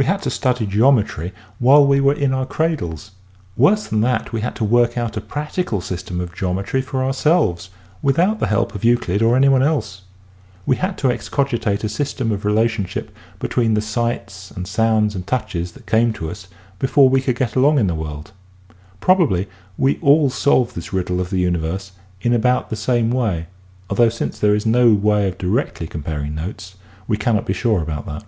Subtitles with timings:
[0.00, 3.10] We had to study geometry while we were in our cradles—
[3.68, 7.04] worse than that we had to work out a practi cal system of geometry for
[7.04, 7.68] ourselves
[8.00, 10.00] without the help of Euclid or anyone else.
[10.64, 15.72] We had to excogitate a system of relationship between the sights and sounds and touches
[15.72, 16.46] that came to us
[16.78, 18.32] before we could get along in the world.
[19.00, 21.92] Probably we all solve this riddle of the universe
[22.22, 23.48] in about the same way
[23.90, 26.76] although since there is no way of directly comparing notes
[27.06, 28.24] we cannot be sure about that.